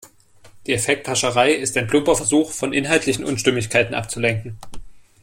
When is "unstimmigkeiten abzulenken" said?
3.23-4.57